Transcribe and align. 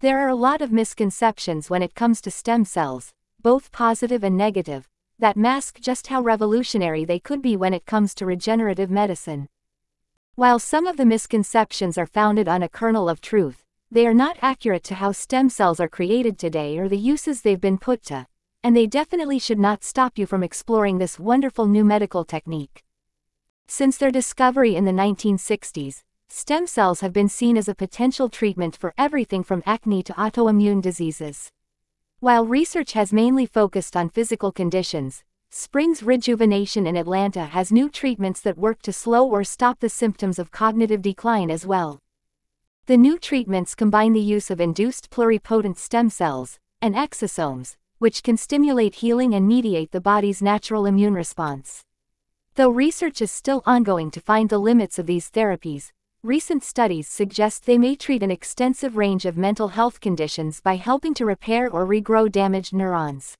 There 0.00 0.20
are 0.20 0.28
a 0.28 0.36
lot 0.36 0.62
of 0.62 0.70
misconceptions 0.70 1.70
when 1.70 1.82
it 1.82 1.96
comes 1.96 2.20
to 2.20 2.30
stem 2.30 2.64
cells, 2.64 3.12
both 3.42 3.72
positive 3.72 4.22
and 4.22 4.36
negative, 4.36 4.88
that 5.18 5.36
mask 5.36 5.80
just 5.80 6.06
how 6.06 6.22
revolutionary 6.22 7.04
they 7.04 7.18
could 7.18 7.42
be 7.42 7.56
when 7.56 7.74
it 7.74 7.84
comes 7.84 8.14
to 8.14 8.24
regenerative 8.24 8.92
medicine. 8.92 9.48
While 10.36 10.60
some 10.60 10.86
of 10.86 10.98
the 10.98 11.04
misconceptions 11.04 11.98
are 11.98 12.06
founded 12.06 12.46
on 12.46 12.62
a 12.62 12.68
kernel 12.68 13.08
of 13.08 13.20
truth, 13.20 13.64
they 13.90 14.06
are 14.06 14.14
not 14.14 14.38
accurate 14.40 14.84
to 14.84 14.94
how 14.94 15.10
stem 15.10 15.48
cells 15.48 15.80
are 15.80 15.88
created 15.88 16.38
today 16.38 16.78
or 16.78 16.88
the 16.88 16.96
uses 16.96 17.42
they've 17.42 17.60
been 17.60 17.76
put 17.76 18.04
to, 18.04 18.28
and 18.62 18.76
they 18.76 18.86
definitely 18.86 19.40
should 19.40 19.58
not 19.58 19.82
stop 19.82 20.16
you 20.16 20.26
from 20.26 20.44
exploring 20.44 20.98
this 20.98 21.18
wonderful 21.18 21.66
new 21.66 21.84
medical 21.84 22.24
technique. 22.24 22.84
Since 23.66 23.96
their 23.96 24.12
discovery 24.12 24.76
in 24.76 24.84
the 24.84 24.92
1960s, 24.92 26.04
Stem 26.30 26.66
cells 26.66 27.00
have 27.00 27.12
been 27.12 27.28
seen 27.28 27.56
as 27.56 27.68
a 27.68 27.74
potential 27.74 28.28
treatment 28.28 28.76
for 28.76 28.94
everything 28.98 29.42
from 29.42 29.62
acne 29.64 30.02
to 30.02 30.12
autoimmune 30.12 30.82
diseases. 30.82 31.50
While 32.20 32.46
research 32.46 32.92
has 32.92 33.12
mainly 33.12 33.46
focused 33.46 33.96
on 33.96 34.10
physical 34.10 34.52
conditions, 34.52 35.24
Springs 35.50 36.02
Rejuvenation 36.02 36.86
in 36.86 36.96
Atlanta 36.96 37.46
has 37.46 37.72
new 37.72 37.88
treatments 37.88 38.42
that 38.42 38.58
work 38.58 38.82
to 38.82 38.92
slow 38.92 39.26
or 39.26 39.42
stop 39.44 39.80
the 39.80 39.88
symptoms 39.88 40.38
of 40.38 40.50
cognitive 40.50 41.00
decline 41.00 41.50
as 41.50 41.66
well. 41.66 42.00
The 42.84 42.98
new 42.98 43.18
treatments 43.18 43.74
combine 43.74 44.12
the 44.12 44.20
use 44.20 44.50
of 44.50 44.60
induced 44.60 45.10
pluripotent 45.10 45.78
stem 45.78 46.10
cells 46.10 46.58
and 46.82 46.94
exosomes, 46.94 47.76
which 47.98 48.22
can 48.22 48.36
stimulate 48.36 48.96
healing 48.96 49.34
and 49.34 49.48
mediate 49.48 49.92
the 49.92 50.00
body's 50.00 50.42
natural 50.42 50.84
immune 50.84 51.14
response. 51.14 51.82
Though 52.54 52.70
research 52.70 53.22
is 53.22 53.30
still 53.30 53.62
ongoing 53.64 54.10
to 54.10 54.20
find 54.20 54.50
the 54.50 54.58
limits 54.58 54.98
of 54.98 55.06
these 55.06 55.30
therapies, 55.30 55.92
Recent 56.28 56.62
studies 56.62 57.08
suggest 57.08 57.64
they 57.64 57.78
may 57.78 57.96
treat 57.96 58.22
an 58.22 58.30
extensive 58.30 58.98
range 58.98 59.24
of 59.24 59.38
mental 59.38 59.68
health 59.68 59.98
conditions 59.98 60.60
by 60.60 60.76
helping 60.76 61.14
to 61.14 61.24
repair 61.24 61.70
or 61.70 61.86
regrow 61.86 62.30
damaged 62.30 62.74
neurons. 62.74 63.34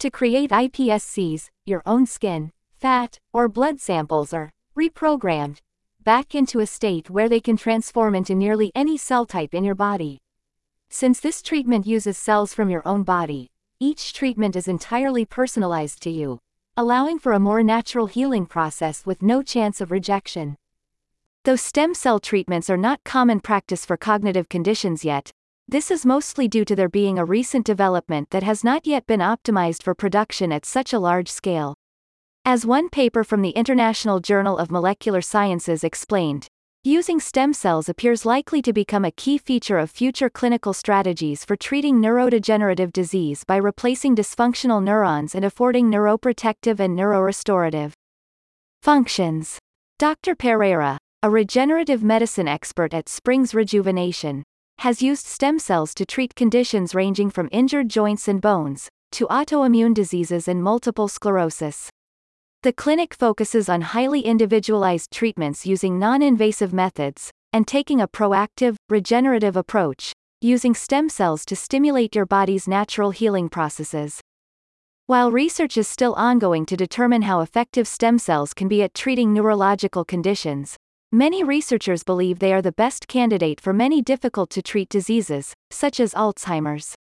To 0.00 0.10
create 0.10 0.50
iPSCs, 0.50 1.50
your 1.64 1.80
own 1.86 2.06
skin, 2.06 2.50
fat, 2.74 3.20
or 3.32 3.48
blood 3.48 3.78
samples 3.78 4.34
are 4.34 4.50
reprogrammed 4.76 5.58
back 6.02 6.34
into 6.34 6.58
a 6.58 6.66
state 6.66 7.08
where 7.08 7.28
they 7.28 7.38
can 7.38 7.56
transform 7.56 8.16
into 8.16 8.34
nearly 8.34 8.72
any 8.74 8.98
cell 8.98 9.24
type 9.24 9.54
in 9.54 9.62
your 9.62 9.76
body. 9.76 10.18
Since 10.90 11.20
this 11.20 11.40
treatment 11.40 11.86
uses 11.86 12.18
cells 12.18 12.52
from 12.52 12.68
your 12.68 12.82
own 12.84 13.04
body, 13.04 13.46
each 13.78 14.12
treatment 14.12 14.56
is 14.56 14.66
entirely 14.66 15.24
personalized 15.24 16.02
to 16.02 16.10
you, 16.10 16.40
allowing 16.76 17.20
for 17.20 17.32
a 17.32 17.38
more 17.38 17.62
natural 17.62 18.06
healing 18.06 18.46
process 18.46 19.06
with 19.06 19.22
no 19.22 19.40
chance 19.40 19.80
of 19.80 19.92
rejection. 19.92 20.56
Though 21.44 21.56
stem 21.56 21.92
cell 21.92 22.20
treatments 22.20 22.70
are 22.70 22.76
not 22.76 23.02
common 23.02 23.40
practice 23.40 23.84
for 23.84 23.96
cognitive 23.96 24.48
conditions 24.48 25.04
yet, 25.04 25.32
this 25.66 25.90
is 25.90 26.06
mostly 26.06 26.46
due 26.46 26.64
to 26.64 26.76
there 26.76 26.88
being 26.88 27.18
a 27.18 27.24
recent 27.24 27.66
development 27.66 28.30
that 28.30 28.44
has 28.44 28.62
not 28.62 28.86
yet 28.86 29.08
been 29.08 29.18
optimized 29.18 29.82
for 29.82 29.92
production 29.92 30.52
at 30.52 30.64
such 30.64 30.92
a 30.92 31.00
large 31.00 31.28
scale. 31.28 31.74
As 32.44 32.64
one 32.64 32.88
paper 32.88 33.24
from 33.24 33.42
the 33.42 33.50
International 33.50 34.20
Journal 34.20 34.56
of 34.56 34.70
Molecular 34.70 35.20
Sciences 35.20 35.82
explained, 35.82 36.46
using 36.84 37.18
stem 37.18 37.52
cells 37.52 37.88
appears 37.88 38.24
likely 38.24 38.62
to 38.62 38.72
become 38.72 39.04
a 39.04 39.10
key 39.10 39.36
feature 39.36 39.78
of 39.78 39.90
future 39.90 40.30
clinical 40.30 40.72
strategies 40.72 41.44
for 41.44 41.56
treating 41.56 41.96
neurodegenerative 41.96 42.92
disease 42.92 43.42
by 43.42 43.56
replacing 43.56 44.14
dysfunctional 44.14 44.80
neurons 44.80 45.34
and 45.34 45.44
affording 45.44 45.90
neuroprotective 45.90 46.78
and 46.78 46.96
neurorestorative 46.96 47.94
functions. 48.80 49.58
Dr. 49.98 50.36
Pereira, 50.36 50.98
a 51.24 51.30
regenerative 51.30 52.02
medicine 52.02 52.48
expert 52.48 52.92
at 52.92 53.08
Springs 53.08 53.54
Rejuvenation, 53.54 54.42
has 54.78 55.00
used 55.00 55.24
stem 55.24 55.60
cells 55.60 55.94
to 55.94 56.04
treat 56.04 56.34
conditions 56.34 56.96
ranging 56.96 57.30
from 57.30 57.48
injured 57.52 57.88
joints 57.88 58.26
and 58.26 58.40
bones, 58.40 58.88
to 59.12 59.28
autoimmune 59.28 59.94
diseases 59.94 60.48
and 60.48 60.60
multiple 60.64 61.06
sclerosis. 61.06 61.88
The 62.64 62.72
clinic 62.72 63.14
focuses 63.14 63.68
on 63.68 63.82
highly 63.82 64.22
individualized 64.22 65.12
treatments 65.12 65.64
using 65.64 65.96
non 65.96 66.22
invasive 66.22 66.72
methods, 66.72 67.30
and 67.52 67.68
taking 67.68 68.00
a 68.00 68.08
proactive, 68.08 68.74
regenerative 68.88 69.56
approach, 69.56 70.12
using 70.40 70.74
stem 70.74 71.08
cells 71.08 71.44
to 71.44 71.54
stimulate 71.54 72.16
your 72.16 72.26
body's 72.26 72.66
natural 72.66 73.12
healing 73.12 73.48
processes. 73.48 74.20
While 75.06 75.30
research 75.30 75.76
is 75.76 75.86
still 75.86 76.14
ongoing 76.14 76.66
to 76.66 76.76
determine 76.76 77.22
how 77.22 77.42
effective 77.42 77.86
stem 77.86 78.18
cells 78.18 78.52
can 78.54 78.66
be 78.66 78.82
at 78.82 78.94
treating 78.94 79.32
neurological 79.32 80.04
conditions, 80.04 80.76
Many 81.14 81.44
researchers 81.44 82.04
believe 82.04 82.38
they 82.38 82.54
are 82.54 82.62
the 82.62 82.72
best 82.72 83.06
candidate 83.06 83.60
for 83.60 83.74
many 83.74 84.00
difficult 84.00 84.48
to 84.48 84.62
treat 84.62 84.88
diseases, 84.88 85.52
such 85.70 86.00
as 86.00 86.14
Alzheimer's. 86.14 86.94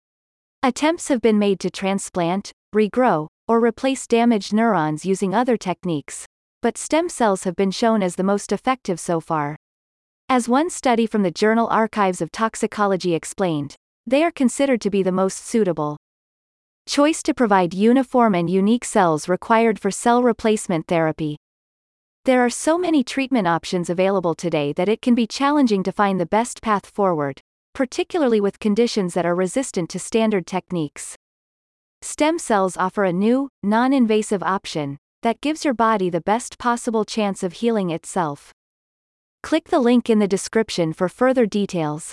Attempts 0.63 1.09
have 1.09 1.21
been 1.21 1.39
made 1.39 1.61
to 1.61 1.69
transplant, 1.69 2.51
regrow, 2.75 3.27
or 3.47 3.63
replace 3.63 4.07
damaged 4.07 4.55
neurons 4.55 5.05
using 5.05 5.35
other 5.35 5.59
techniques, 5.59 6.25
but 6.63 6.79
stem 6.79 7.11
cells 7.11 7.45
have 7.45 7.55
been 7.55 7.71
shown 7.71 8.03
as 8.03 8.17
the 8.17 8.23
most 8.23 8.51
effective 8.51 8.99
so 8.99 9.21
far. 9.21 9.59
As 10.31 10.49
one 10.49 10.71
study 10.71 11.07
from 11.07 11.23
the 11.23 11.31
Journal 11.31 11.67
Archives 11.67 12.23
of 12.23 12.33
Toxicology 12.33 13.15
explained, 13.15 13.77
they 14.07 14.25
are 14.25 14.31
considered 14.31 14.81
to 14.81 14.91
be 14.91 15.03
the 15.03 15.13
most 15.13 15.45
suitable. 15.45 15.99
Choice 16.87 17.23
to 17.25 17.35
provide 17.35 17.75
uniform 17.75 18.35
and 18.35 18.49
unique 18.49 18.87
cells 18.87 19.29
required 19.29 19.79
for 19.79 19.91
cell 19.91 20.23
replacement 20.23 20.87
therapy. 20.87 21.37
There 22.29 22.45
are 22.45 22.51
so 22.51 22.77
many 22.77 23.03
treatment 23.03 23.49
options 23.49 23.89
available 23.89 24.35
today 24.35 24.75
that 24.75 24.87
it 24.87 25.01
can 25.01 25.15
be 25.15 25.27
challenging 25.27 25.83
to 25.85 25.91
find 25.91 26.21
the 26.21 26.27
best 26.27 26.61
path 26.61 26.85
forward, 26.85 27.41
particularly 27.73 28.39
with 28.39 28.59
conditions 28.59 29.15
that 29.15 29.25
are 29.25 29.35
resistant 29.35 29.89
to 29.89 29.99
standard 29.99 30.47
techniques. 30.47 31.17
Stem 32.03 32.39
cells 32.39 32.77
offer 32.77 33.05
a 33.05 33.15
new, 33.15 33.49
non 33.63 33.95
invasive 33.95 34.43
option 34.43 34.99
that 35.23 35.41
gives 35.41 35.65
your 35.65 35.73
body 35.73 36.11
the 36.11 36.21
best 36.21 36.59
possible 36.59 37.07
chance 37.07 37.43
of 37.43 37.55
healing 37.55 37.89
itself. 37.89 38.53
Click 39.43 39.71
the 39.71 39.81
link 39.81 40.11
in 40.11 40.19
the 40.19 40.29
description 40.29 40.93
for 40.93 41.09
further 41.09 41.47
details. 41.47 42.13